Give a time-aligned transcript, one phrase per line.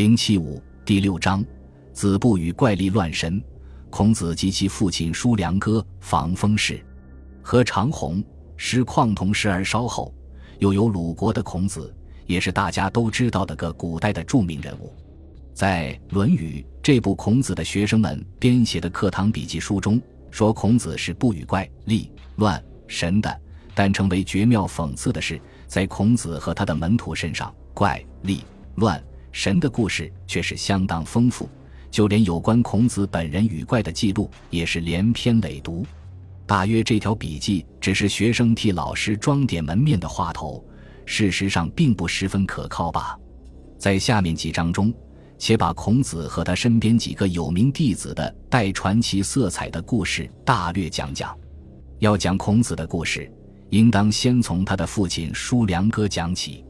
[0.00, 1.44] 零七五第六章，
[1.92, 3.38] 子不语怪力乱神。
[3.90, 6.82] 孔子及其父亲叔良哥防风氏，
[7.42, 8.24] 和长虹
[8.56, 10.10] 师旷同时而稍后，
[10.58, 11.94] 又有鲁国的孔子，
[12.24, 14.90] 也是大家都知道的个古代的著名人物。
[15.52, 22.58] 在《论语》这部孔子的学生们编写的课堂笔记书中，说孔子是不与怪力乱
[22.88, 23.40] 神的。
[23.74, 28.42] 但成为绝妙讽刺的是，在孔子和他的门徒身上，怪力
[28.76, 28.98] 乱
[29.32, 31.48] 神的故事却是相当丰富。
[31.90, 35.84] 就连有关孔子本人与怪的记录也是连篇累牍。
[36.46, 40.64] 大约这条笔记只是学生替老师装点门面的话头，
[41.04, 43.18] 事实上并不十分可靠吧。
[43.76, 44.94] 在下面几章中，
[45.36, 51.36] 且把孔子和他身边几个有名弟子的带传奇色彩的故事大略讲讲。
[51.98, 53.28] 要讲孔子的故事，
[53.70, 56.64] 应当先从他的父亲叔良哥讲起。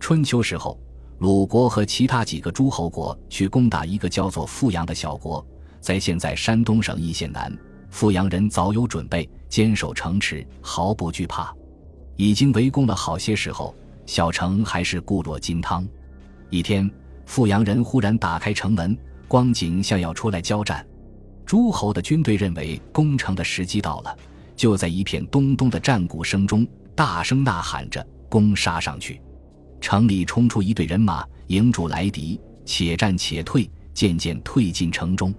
[0.00, 0.76] 春秋时候。
[1.18, 5.44] 鲁国和其他几个诸侯国去攻打一个叫做富阳的小国，
[5.80, 7.50] 在现在山东省易县南。
[7.88, 11.54] 富阳人早有准备，坚守城池，毫不惧怕。
[12.16, 15.86] 已经围攻了好些时候，小城还是固若金汤。
[16.50, 16.90] 一天，
[17.24, 20.86] 富阳人忽然打开城门，光景像要出来交战。
[21.46, 24.14] 诸侯的军队认为攻城的时机到了，
[24.54, 29.20] 就在一片咚咚的战鼓声中，大声呐喊着攻杀上去。
[29.80, 35.34] 城里冲出一队人马，迎住来敌，且战且退，渐渐退进城中。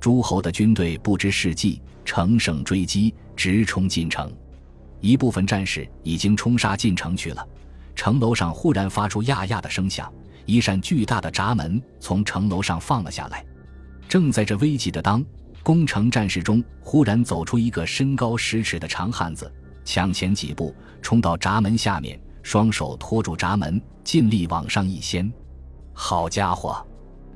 [0.00, 4.30] 诸侯的军队不知是计，乘胜追击，直冲进城。
[5.00, 7.46] 一部分战士已经冲杀进城去了。
[7.94, 10.12] 城楼上忽然发出呀呀的声响，
[10.44, 13.44] 一扇巨大的闸门从城楼上放了下来。
[14.08, 15.24] 正在这危急的当，
[15.62, 19.52] 攻城战士中忽然走出一个身高十尺的长汉子，
[19.84, 22.18] 抢前几步，冲到闸门下面。
[22.48, 25.30] 双手托住闸门，尽力往上一掀。
[25.92, 26.82] 好家伙！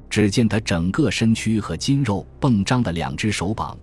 [0.08, 3.76] 只见他整个身躯和筋肉蹦张的两只手膀，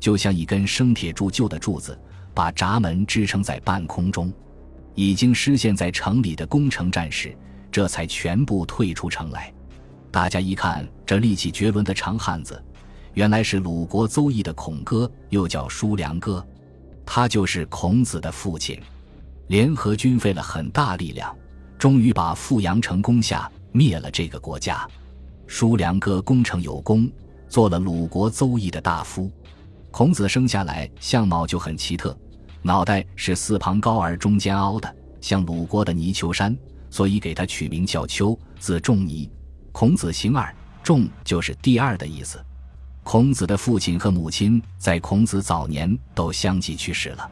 [0.00, 1.96] 就像一根生铁铸就的柱子，
[2.34, 4.32] 把闸门支撑在半空中。
[4.96, 7.32] 已经失陷在城里的攻城战士，
[7.70, 9.54] 这才全部退出城来。
[10.10, 12.60] 大家一看，这力气绝伦的长汉子，
[13.14, 16.44] 原来是鲁国邹邑的孔哥，又叫叔良哥，
[17.06, 18.76] 他就是孔子的父亲。
[19.52, 21.36] 联合军费了很大力量，
[21.78, 24.88] 终于把富阳城攻下，灭了这个国家。
[25.46, 27.06] 叔良哥攻城有功，
[27.50, 29.30] 做了鲁国邹邑的大夫。
[29.90, 32.16] 孔子生下来相貌就很奇特，
[32.62, 36.56] 脑袋是四旁高而中间凹的，像鲁国的泥丘山，
[36.88, 39.30] 所以给他取名叫丘，字仲尼。
[39.70, 40.50] 孔子行二，
[40.82, 42.42] 仲就是第二的意思。
[43.02, 47.30] 孔子的父亲和母亲在孔子早年都相继去世了。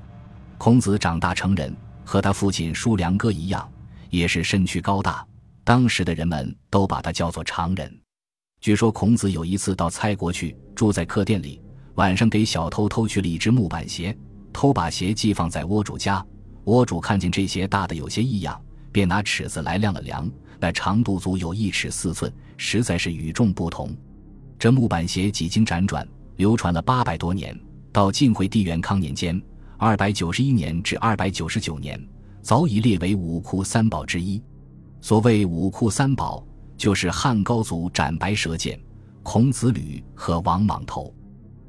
[0.59, 1.75] 孔子长大成人。
[2.11, 3.73] 和他父亲叔良哥一样，
[4.09, 5.25] 也是身躯高大，
[5.63, 8.01] 当时的人们都把他叫做常人。
[8.61, 11.63] 据说孔子有一次到蔡国去，住在客店里，
[11.95, 14.19] 晚上给小偷偷去了一只木板鞋，
[14.53, 16.27] 偷把鞋寄放在窝主家。
[16.65, 18.61] 窝主看见这鞋大的有些异样，
[18.91, 20.29] 便拿尺子来量了量，
[20.59, 23.97] 那长度足有一尺四寸，实在是与众不同。
[24.59, 26.05] 这木板鞋几经辗转，
[26.39, 27.57] 流传了八百多年，
[27.93, 29.41] 到晋惠帝元康年间。
[29.83, 31.99] 二百九十一年至二百九十九年，
[32.43, 34.39] 早已列为五库三宝之一。
[35.01, 36.47] 所谓五库三宝，
[36.77, 38.79] 就是汉高祖斩白蛇剑、
[39.23, 41.11] 孔子履和王莽头。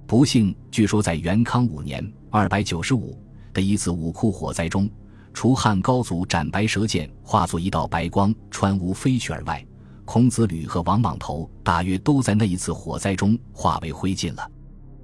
[0.06, 3.18] 不幸，据说在元康五年（二百九十五）
[3.54, 4.90] 的一次五库火灾中，
[5.34, 9.66] 除汉高祖斩白蛇剑化作一道白光穿屋飞去而外，
[10.04, 14.52] 孔子履和王莽头大约都在那一次火灾中化为灰烬了。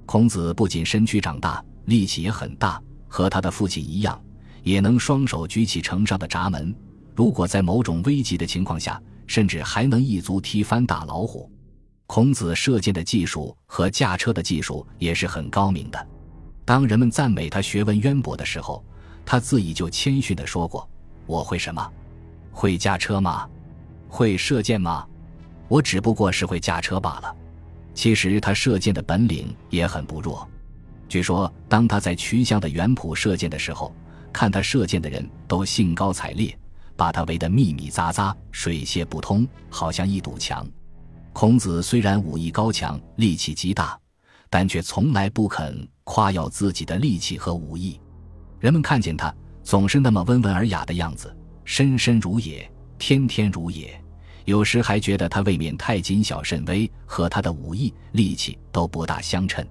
[0.04, 2.78] 孔子不仅身躯长大，力气也很大。
[3.08, 4.20] 和他的父亲一样，
[4.62, 6.74] 也能双手举起城上的闸门。
[7.14, 11.50] 如果在某种危急的情况下，甚至还能一足踢翻大老虎。
[12.06, 16.06] 孔子射箭的技术和驾车的技术也是很高明的。
[16.64, 18.84] 当人们赞美他学问渊博的时候，
[19.26, 20.88] 他自己就谦逊地说过
[21.26, 21.92] ：“我会什么？
[22.50, 23.48] 会驾车吗？
[24.08, 25.06] 会射箭吗？
[25.66, 27.34] 我只不过是会驾车罢了。”
[27.92, 30.48] 其实他射箭的本领也很不弱。
[31.08, 33.94] 据说，当他在曲项的原圃射箭的时候，
[34.32, 36.56] 看他射箭的人都兴高采烈，
[36.96, 40.66] 把他围得密密匝匝、水泄不通，好像一堵墙。
[41.32, 43.98] 孔子虽然武艺高强、力气极大，
[44.50, 47.98] 但却从来不肯夸耀自己的力气和武艺。
[48.60, 51.34] 人们看见他总是那么温文尔雅的样子，
[51.64, 53.98] 深深如也，天天如也，
[54.44, 59.66] 有时还觉得他未免太谨小慎微，和他的武艺、力气都不大相称。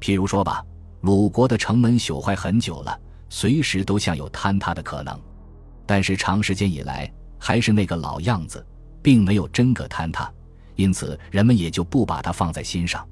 [0.00, 0.64] 譬如说吧，
[1.00, 2.98] 鲁国的城门朽坏很久了，
[3.28, 5.18] 随时都像有坍塌的可能。
[5.84, 8.64] 但是长时间以来还是那个老样子，
[9.02, 10.30] 并没有真个坍塌，
[10.74, 13.06] 因此人们也就不把它放在心上。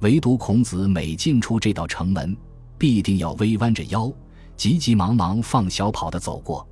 [0.00, 2.36] 唯独孔子每进出这道城门，
[2.76, 4.12] 必定要微弯着腰，
[4.56, 6.66] 急急忙忙放小跑的走过。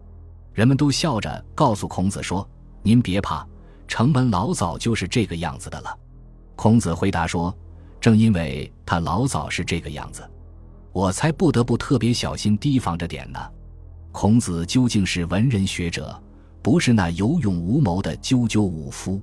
[0.53, 2.49] 人们都笑着告诉孔子说
[2.83, 3.47] ：“您别怕，
[3.87, 5.97] 城门老早就是这个样子的了。”
[6.57, 7.55] 孔子回答说
[8.07, 10.23] ：“正因为他老早是这个样子，
[10.93, 13.41] 我才不得不特别小心提防着点呢。”
[14.15, 16.17] 孔子究竟是文人学者，
[16.63, 19.21] 不是那有勇无谋的赳赳武夫。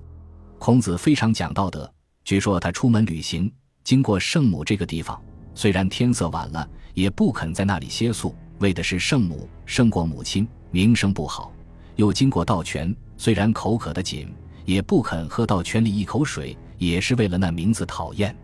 [0.60, 1.90] 孔子非常讲道德。
[2.26, 3.50] 据说他出门旅行，
[3.86, 5.18] 经过圣母这个地方，
[5.56, 11.54] 虽然天色晚了，也不肯在那里歇宿，为的是圣母胜过母亲，名声不好。
[11.96, 14.30] 又经过道泉，虽然口渴的紧，
[14.66, 18.36] 也不肯喝道泉里一口水，也是为了那名字讨厌。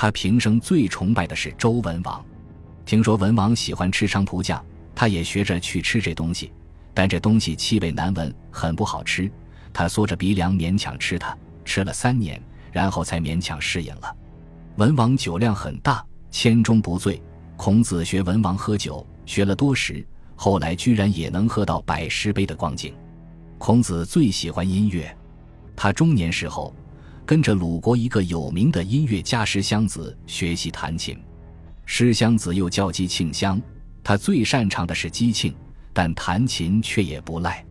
[0.00, 2.24] 他平生最崇拜的是周文王，
[2.86, 4.64] 听说文王喜欢吃菖蒲酱。
[4.94, 6.52] 他也学着去吃这东西，
[6.94, 9.28] 但这东西气味难闻，很不好吃。
[9.72, 12.40] 他缩着鼻梁勉强吃它，吃了三年，
[12.70, 14.16] 然后才勉强适应了。
[14.76, 17.20] 文王酒量很大，千中不醉。
[17.56, 20.06] 孔子学文王喝酒，学了多时，
[20.36, 22.94] 后来居然也能喝到百十杯的光景。
[23.58, 25.12] 孔子最喜欢音乐，
[25.74, 26.72] 他中年时候
[27.28, 31.14] 跟着鲁国一个有名的音乐家石箱子学习弹琴。
[31.84, 33.60] 石箱子又叫姬庆香。
[34.02, 35.54] 他最擅长的是击庆，
[35.92, 37.62] 但弹琴却也不赖。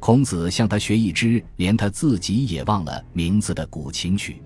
[0.00, 4.40] 孔子向他学一支连他自己也忘了名字的古琴曲，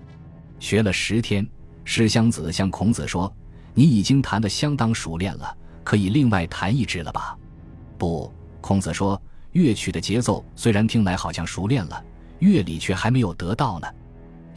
[0.59, 1.47] 学了十天。
[1.85, 3.33] 石箱子向孔子说
[3.73, 7.33] ：“你已经弹得相当熟练了，可以另外弹一支了吧？”
[7.97, 8.29] 不，
[8.59, 9.21] 孔子说
[9.53, 12.03] ：“乐曲的节奏虽然听来好像熟练了，
[12.39, 13.87] 乐理却还没有得到呢。”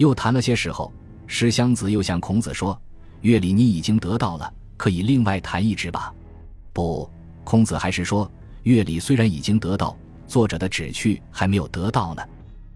[0.02, 0.92] 又谈了些时候，
[1.28, 2.76] 石箱子又向孔子说
[3.22, 6.12] ：“乐理你已经得到了，可以另外弹一支吧？”
[6.74, 7.08] 不，
[7.44, 8.28] 孔子还是说，
[8.64, 9.96] 乐理虽然已经得到，
[10.26, 12.22] 作者的旨趣还没有得到呢。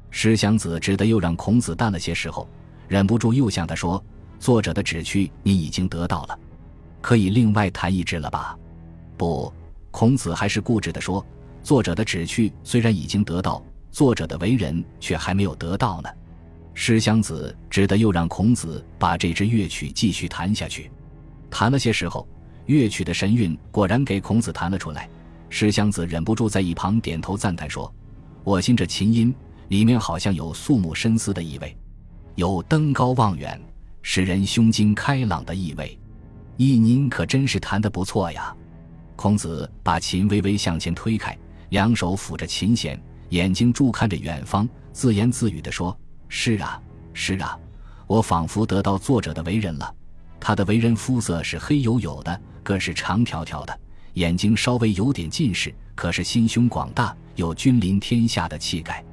[0.09, 2.49] 石祥子只得又让孔子淡了些时候，
[2.87, 4.01] 忍不住又向他说
[4.39, 6.39] ：“作者的旨趣你已经得到了，
[7.03, 8.57] 可以另外谈一支了吧？”
[9.19, 9.53] 不，
[9.91, 11.27] 孔子还是固执地说
[11.65, 16.09] ：“作者的旨趣虽然已经得到，作者的为人却还没有得到呢。”
[16.79, 20.91] 石祥子只得又让孔子把这支乐曲继续弹下去，
[21.51, 22.29] 弹了些时候。
[22.67, 25.09] 乐曲的神韵果然给孔子弹了出来，
[25.49, 27.93] 石箱子忍不住在一旁点头赞叹说
[28.45, 29.35] ：“我心这琴音
[29.69, 31.75] 里面好像有肃穆深思的意味，
[32.35, 33.59] 有登高望远、
[34.03, 35.99] 使人胸襟开朗的意味。
[36.59, 38.55] 咦，您可真是弹得不错呀！”
[39.17, 41.39] 孔子把琴微微向前推开，
[41.71, 43.01] 两手抚着琴弦，
[43.31, 45.97] 眼睛注看着远方，自言自语地说
[46.29, 46.81] ：“是啊，
[47.13, 47.59] 是啊，
[48.07, 49.95] 我仿佛得到作者的为人了。
[50.41, 53.79] 他的为人肤色是黑黝黝的。”个是长条条的，
[54.15, 59.05] 眼睛稍微有点近视，可是心胸广大，有君临天下的气概。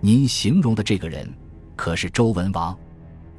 [0.00, 1.30] 您形容的这个人，
[1.76, 2.74] 可是周文王？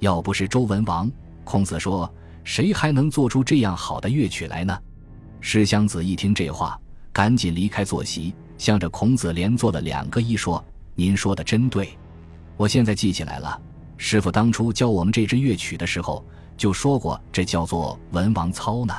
[0.01, 1.11] 要不是周文王，
[1.43, 2.07] 孔子说，
[2.43, 4.79] 谁还能做出这样好的乐曲来呢？
[5.41, 6.79] 石襄子一听这话，
[7.11, 10.63] 赶紧离开坐席，向着孔子连做了两个揖，说
[10.93, 11.97] ：“您说的真对，
[12.57, 13.61] 我现在记起来了。
[13.97, 16.25] 师傅当初教我们这支乐曲的时候，
[16.57, 18.93] 就说过，这叫做文王操呢。”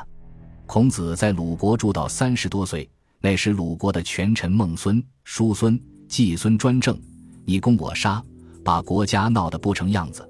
[0.67, 2.88] 孔子在鲁国住到三十多岁，
[3.20, 6.99] 那时鲁国的权臣孟孙、叔孙、季孙专政，
[7.44, 8.23] 你攻我杀，
[8.64, 10.29] 把国家闹得不成样子。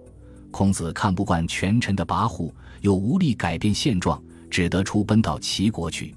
[0.50, 6.14] 孔子看不惯权臣的跋扈，又无力改变现状，只得出奔到齐国去。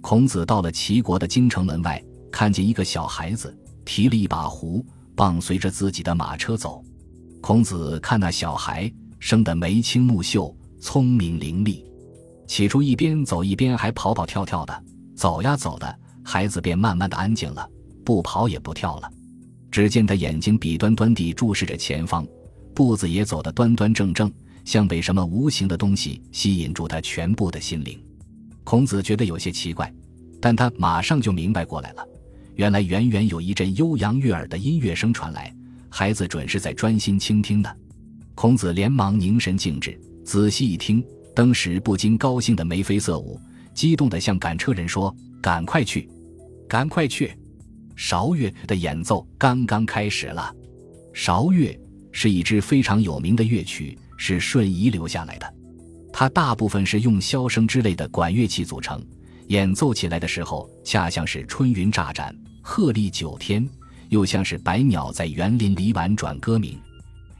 [0.00, 4.84] 孔子到了齐国的京城门外，看见一个小孩子提了一把壶，
[5.16, 6.84] 傍随着自己的马车走。
[7.40, 11.82] 孔子看那小孩生得眉清目秀，聪明伶俐。
[12.46, 14.84] 起初一边走一边还跑跑跳跳的，
[15.16, 17.68] 走呀走的，孩子便慢慢的安静了，
[18.04, 19.10] 不跑也不跳了。
[19.70, 22.26] 只见他眼睛笔端端地注视着前方，
[22.74, 24.32] 步子也走得端端正正，
[24.64, 28.00] 像被什么无形的东西吸引住他全部的心灵。
[28.64, 29.92] 孔子觉得有些奇怪，
[30.40, 32.06] 但他马上就明白过来了，
[32.56, 35.54] 原来远远有一阵悠扬悦耳的音乐声传来，
[35.90, 37.70] 孩子准是在专心倾听呢。
[38.34, 41.04] 孔子连忙凝神静止，仔细一听。
[41.34, 43.38] 当时不禁高兴的眉飞色舞，
[43.74, 46.08] 激动的向赶车人说：“赶快去，
[46.66, 47.30] 赶快去！
[47.94, 50.50] 韶乐的演奏刚刚开始了。
[51.12, 51.78] 韶乐
[52.10, 55.54] 是一支非常有名的乐曲，是舜遗留下来的。
[56.10, 59.04] 它大部分是用箫声之类的管乐器组成，
[59.48, 62.34] 演奏起来的时候，恰像是春云乍展，
[62.68, 63.66] 鹤唳九天，
[64.08, 66.76] 又像是百鸟在园林里婉转歌鸣。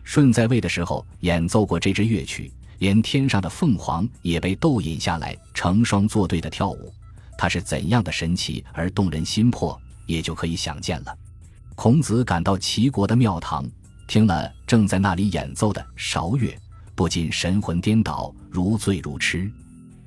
[0.05, 6.93] 舜在位的时候演奏过这支乐曲。”连天上的凤凰也被逗引下来，成双作对的跳舞，
[7.39, 11.17] 它是怎样的神奇而动人心魄，也就可以想见了。
[11.75, 13.67] 孔子赶到齐国的庙堂，
[14.07, 16.55] 听了正在那里演奏的韶乐，
[16.95, 19.51] 不禁神魂颠倒，如醉如痴。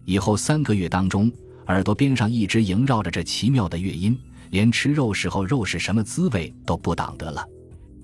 [0.06, 1.30] 以后三个月当中，
[1.68, 4.16] 耳朵边上一直萦绕着这奇妙的乐音，
[4.50, 7.48] 连吃肉时候肉是什么滋味都不挡得了。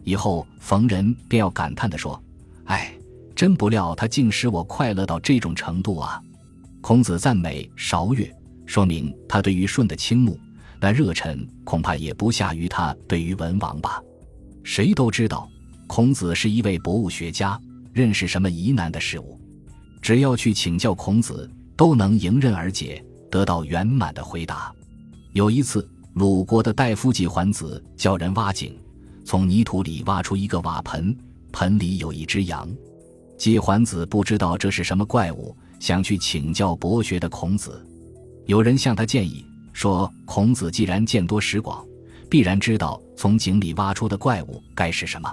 [0.03, 2.21] 以后逢人便要感叹地说
[2.65, 2.93] ：“哎，
[3.35, 6.21] 真不料他竟使我快乐到这种程度啊！”
[6.81, 8.31] 孔子赞美韶乐，
[8.65, 10.39] 说明他对于舜的倾慕，
[10.79, 14.01] 那热忱恐怕也不下于他对于文王吧。
[14.63, 15.49] 谁都知道。
[15.87, 17.59] 孔子是一位博物学家，
[17.93, 19.39] 认识什么疑难的事物，
[20.01, 21.47] 只要去请教孔子，
[21.77, 24.73] 都能迎刃而解，得到圆满的回答。
[25.33, 28.74] 有一次，鲁国的大夫季桓子叫人挖井，
[29.25, 31.13] 从泥土里挖出一个瓦盆，
[31.51, 32.74] 盆里有一只羊。
[33.38, 37.86] 季桓子不知道这是什么怪物，想去请教博学的孔子。
[38.45, 41.86] 有人向他建议说：“孔子既然见多识广，
[42.29, 45.29] 必然知道从井里挖出的怪物该是什么。”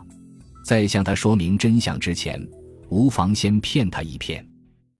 [0.66, 2.44] 在向他说明真相之前，
[2.88, 4.44] 无妨先骗他一骗。